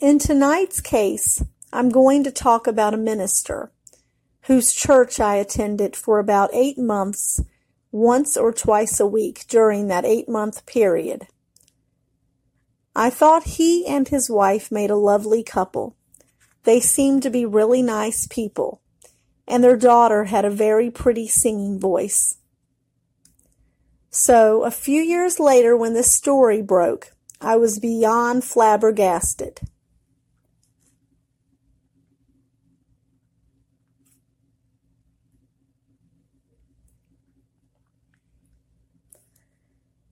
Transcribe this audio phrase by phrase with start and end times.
[0.00, 3.70] In tonight's case, I'm going to talk about a minister
[4.44, 7.42] whose church I attended for about eight months
[7.92, 11.26] once or twice a week during that eight-month period.
[12.96, 15.96] I thought he and his wife made a lovely couple.
[16.64, 18.80] They seemed to be really nice people,
[19.46, 22.38] and their daughter had a very pretty singing voice.
[24.08, 29.60] So, a few years later when this story broke, I was beyond flabbergasted.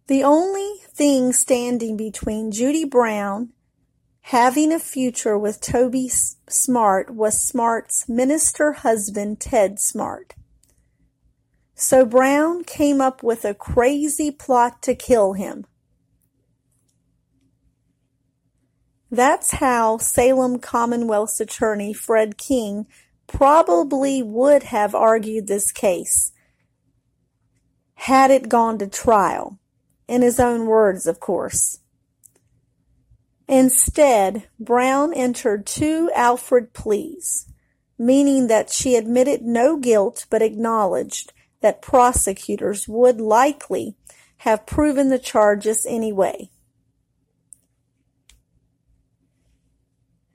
[0.08, 3.50] The only thing standing between Judy Brown
[4.22, 6.10] having a future with Toby
[6.48, 10.34] Smart was Smart's minister husband Ted Smart.
[11.74, 15.66] So Brown came up with a crazy plot to kill him.
[19.10, 22.86] That's how Salem Commonwealth's attorney Fred King
[23.27, 26.33] probably would have argued this case
[27.94, 29.58] had it gone to trial,
[30.09, 31.78] in his own words, of course.
[33.47, 37.47] Instead, Brown entered two Alford pleas,
[37.98, 43.97] meaning that she admitted no guilt but acknowledged that prosecutors would likely
[44.39, 46.51] have proven the charges anyway.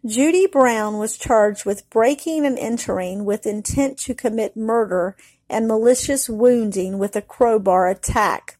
[0.06, 5.16] Judy Brown was charged with breaking and entering with intent to commit murder
[5.50, 8.58] and malicious wounding with a crowbar attack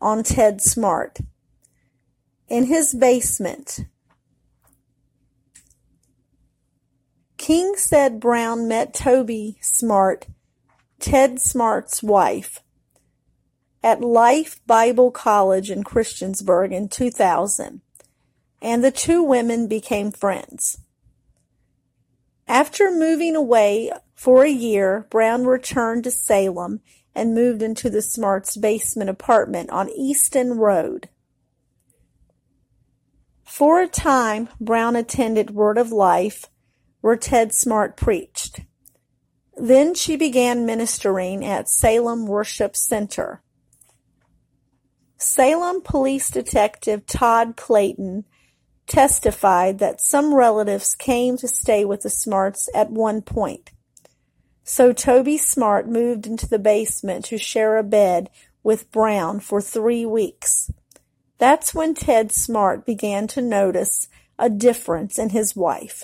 [0.00, 1.18] on Ted Smart
[2.48, 3.86] in his basement.
[7.36, 10.26] King said Brown met Toby Smart
[10.98, 12.60] Ted Smart's wife
[13.82, 17.82] at Life Bible College in Christiansburg in 2000,
[18.60, 20.78] and the two women became friends.
[22.48, 26.80] After moving away for a year, Brown returned to Salem
[27.16, 31.08] and moved into the Smarts' basement apartment on Easton Road.
[33.42, 36.44] For a time, Brown attended Word of Life,
[37.00, 38.60] where Ted Smart preached.
[39.56, 43.42] Then she began ministering at Salem Worship Center.
[45.16, 48.26] Salem Police Detective Todd Clayton
[48.86, 53.70] testified that some relatives came to stay with the Smarts at one point.
[54.68, 58.28] So Toby Smart moved into the basement to share a bed
[58.64, 60.72] with Brown for three weeks.
[61.38, 64.08] That's when Ted Smart began to notice
[64.40, 66.02] a difference in his wife.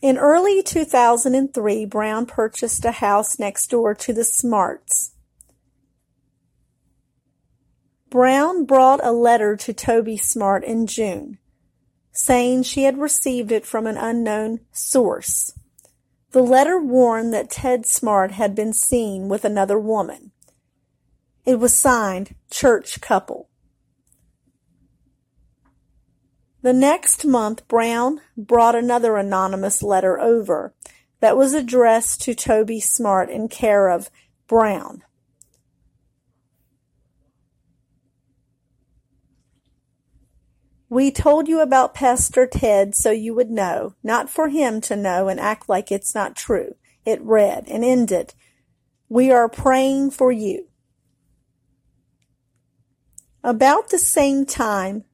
[0.00, 5.12] In early two thousand and three, Brown purchased a house next door to the Smarts.
[8.10, 11.38] Brown brought a letter to Toby Smart in June,
[12.16, 15.52] saying she had received it from an unknown source.
[16.32, 20.32] The letter warned that Ted Smart had been seen with another woman.
[21.44, 23.48] It was signed Church Couple.
[26.62, 30.74] The next month Brown brought another anonymous letter over
[31.20, 34.10] that was addressed to Toby Smart in care of
[34.48, 35.02] Brown.
[40.88, 45.28] We told you about Pastor Ted so you would know, not for him to know
[45.28, 46.76] and act like it's not true.
[47.04, 48.34] It read and ended,
[49.08, 50.68] We are praying for you.
[53.42, 55.04] About the same time,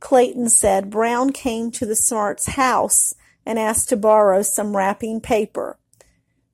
[0.00, 3.14] Clayton said Brown came to the Smarts' house
[3.46, 5.78] and asked to borrow some wrapping paper,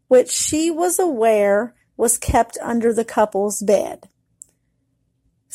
[0.08, 4.08] which she was aware was kept under the couple's bed.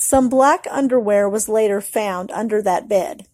[0.03, 3.27] Some black underwear was later found under that bed.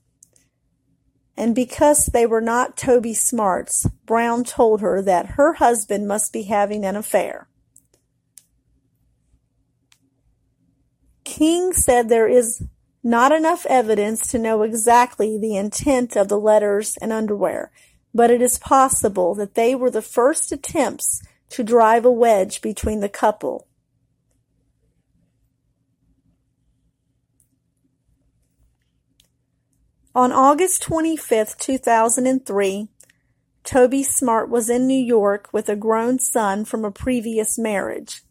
[1.38, 6.44] And because they were not Toby Smarts, Brown told her that her husband must be
[6.44, 7.48] having an affair.
[11.24, 12.62] King said there is
[13.02, 17.72] not enough evidence to know exactly the intent of the letters and underwear,
[18.14, 23.00] but it is possible that they were the first attempts to drive a wedge between
[23.00, 23.68] the couple.
[30.18, 32.88] On August 25, 2003,
[33.64, 38.24] Toby Smart was in New York with a grown son from a previous marriage.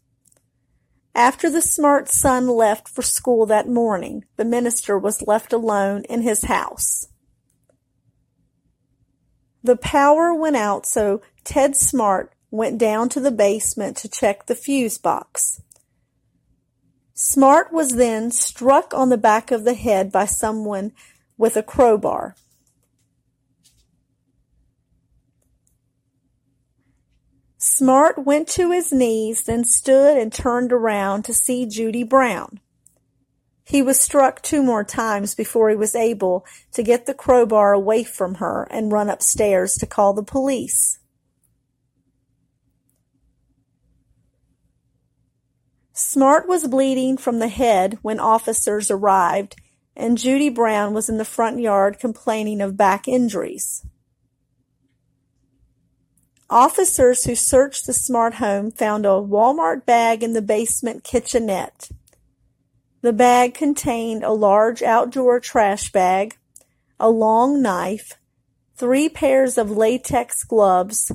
[1.15, 6.23] After the Smart son left for school that morning, the minister was left alone in
[6.23, 7.07] his house.
[9.63, 14.55] The power went out so Ted Smart went down to the basement to check the
[14.55, 15.61] fuse box.
[17.13, 20.91] Smart was then struck on the back of the head by someone
[21.37, 22.35] with a crowbar.
[27.57, 32.59] Smart went to his knees, then stood and turned around to see Judy Brown.
[33.63, 38.05] He was struck two more times before he was able to get the crowbar away
[38.05, 40.99] from her and run upstairs to call the police.
[45.91, 49.55] Smart was bleeding from the head when officers arrived,
[49.97, 53.83] and Judy Brown was in the front yard complaining of back injuries.
[56.49, 61.89] Officers who searched the Smart home found a Walmart bag in the basement kitchenette.
[63.01, 66.37] The bag contained a large outdoor trash bag,
[66.99, 68.13] a long knife,
[68.75, 71.11] three pairs of latex gloves,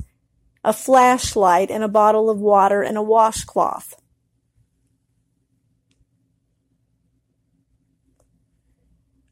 [0.63, 3.95] a flashlight, and a bottle of water and a washcloth.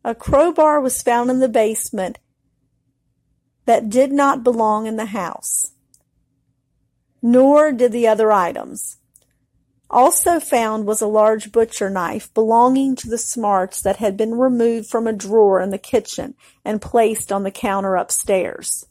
[0.03, 2.17] A crowbar was found in the basement
[3.65, 5.73] that did not belong in the house,
[7.21, 8.97] nor did the other items.
[9.91, 14.89] Also found was a large butcher knife belonging to the Smarts that had been removed
[14.89, 16.33] from a drawer in the kitchen
[16.65, 18.85] and placed on the counter upstairs.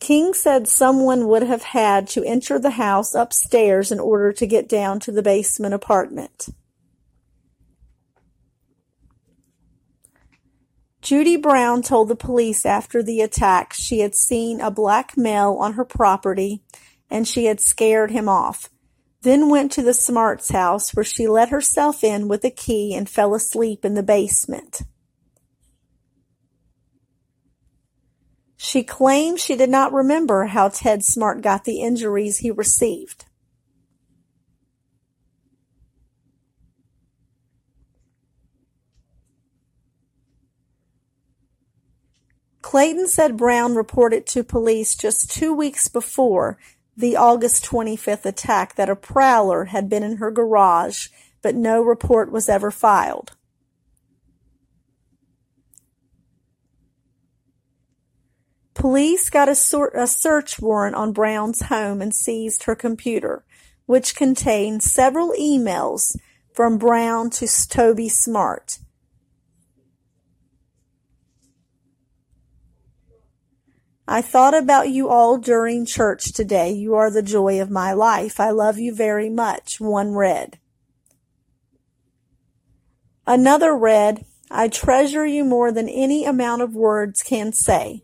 [0.00, 4.68] King said someone would have had to enter the house upstairs in order to get
[4.68, 6.48] down to the basement apartment.
[11.02, 15.72] Judy Brown told the police after the attack she had seen a black male on
[15.72, 16.62] her property
[17.10, 18.70] and she had scared him off,
[19.22, 23.10] then went to the Smarts house where she let herself in with a key and
[23.10, 24.82] fell asleep in the basement.
[28.56, 33.24] She claimed she did not remember how Ted Smart got the injuries he received.
[42.72, 46.56] Clayton said Brown reported to police just two weeks before
[46.96, 51.08] the August 25th attack that a prowler had been in her garage,
[51.42, 53.36] but no report was ever filed.
[58.72, 63.44] Police got a, sor- a, search warrant on Brown's home and seized her computer,
[63.84, 66.16] which contained several emails
[66.54, 68.78] from Brown to Toby Smart.
[74.06, 76.72] I thought about you all during church today.
[76.72, 78.40] You are the joy of my life.
[78.40, 79.80] I love you very much.
[79.80, 80.58] One read.
[83.26, 88.02] Another read, I treasure you more than any amount of words can say.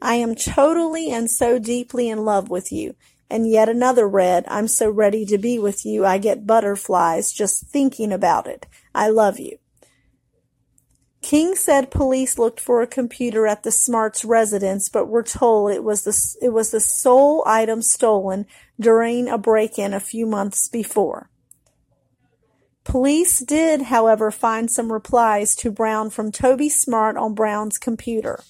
[0.00, 2.94] I am totally and so deeply in love with you.
[3.28, 6.06] And yet another read, I'm so ready to be with you.
[6.06, 8.66] I get butterflies just thinking about it.
[8.94, 9.58] I love you.
[11.24, 15.82] King said police looked for a computer at the Smarts' residence but were told it
[15.82, 18.44] was the, it was the sole item stolen
[18.78, 21.30] during a break-in a few months before.
[22.84, 28.40] Police did, however, find some replies to Brown from Toby Smart on Brown's computer.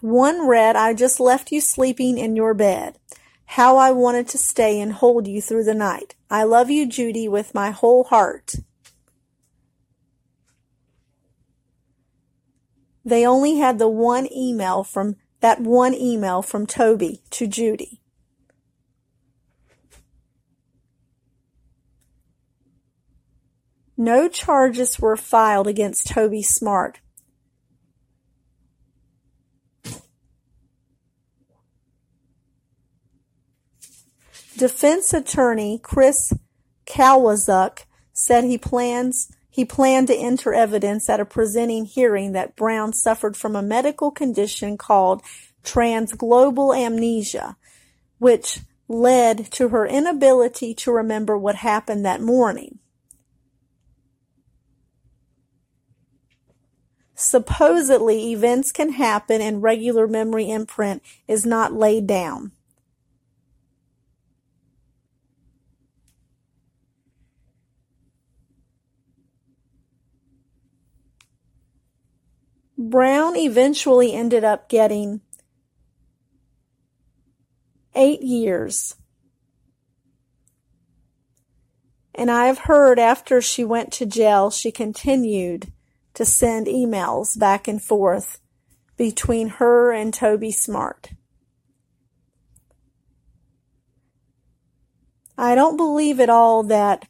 [0.00, 2.98] One read, I just left you sleeping in your bed.
[3.44, 6.14] How I wanted to stay and hold you through the night.
[6.30, 8.54] I love you, Judy, with my whole heart.
[13.04, 18.00] They only had the one email from that one email from Toby to Judy.
[23.96, 27.00] No charges were filed against Toby Smart.
[34.56, 36.32] Defense attorney Chris
[36.86, 42.92] Kalwazuk said he plans he planned to enter evidence at a presenting hearing that Brown
[42.92, 45.22] suffered from a medical condition called
[45.62, 47.56] transglobal amnesia,
[48.18, 48.58] which
[48.88, 52.80] led to her inability to remember what happened that morning.
[57.14, 62.50] Supposedly, events can happen and regular memory imprint is not laid down.
[72.76, 75.20] Brown eventually ended up getting
[77.94, 78.96] eight years.
[82.14, 85.72] And I have heard after she went to jail, she continued
[86.14, 88.40] to send emails back and forth
[88.96, 91.10] between her and Toby Smart.
[95.36, 97.08] I don't believe at all that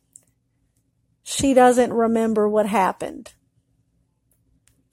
[1.23, 3.35] she doesn't remember what happened.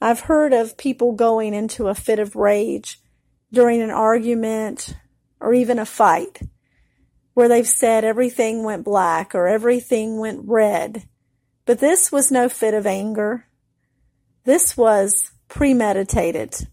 [0.02, 3.00] I've heard of people going into a fit of rage
[3.54, 4.96] during an argument
[5.40, 6.42] or even a fight
[7.36, 11.08] where they've said everything went black or everything went red.
[11.66, 13.46] But this was no fit of anger.
[14.44, 16.68] This was premeditated.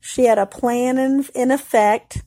[0.00, 2.22] She had a plan in, in effect.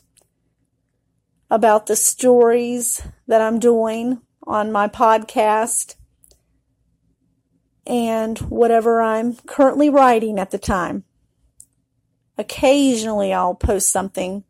[1.50, 5.96] about the stories that I'm doing on my podcast
[7.86, 11.04] and whatever I'm currently writing at the time.
[12.38, 14.46] Occasionally I'll post something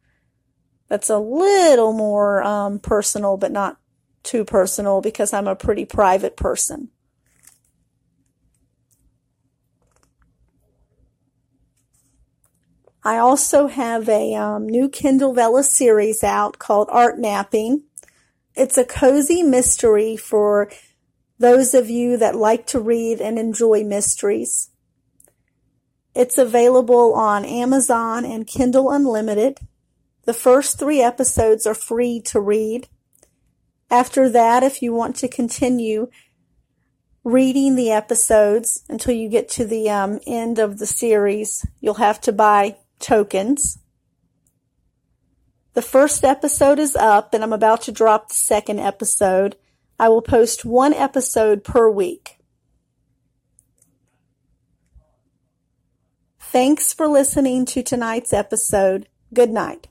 [0.88, 3.78] that's a little more um, personal, but not
[4.24, 6.90] too personal because I'm a pretty private person.
[13.04, 17.84] I also have a um, new Kindle Vella series out called Art Napping.
[18.54, 20.70] It's a cozy mystery for
[21.40, 24.72] those of you that like to read and enjoy mysteries.
[26.14, 29.60] It's available on Amazon and Kindle Unlimited.
[30.28, 32.90] The first three episodes are free to read.
[33.90, 36.10] After that, if you want to continue
[37.24, 42.20] reading the episodes until you get to the um, end of the series, you'll have
[42.20, 43.80] to buy tokens.
[45.76, 49.56] The first episode is up and I'm about to drop the second episode.
[49.98, 52.40] I will post one episode per week.
[56.38, 59.08] Thanks for listening to tonight's episode.
[59.34, 59.88] Good night.